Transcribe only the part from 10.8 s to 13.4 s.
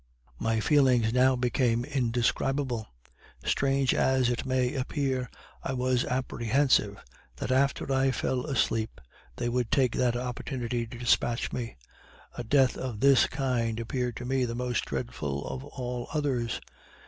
to despatch me; a death of this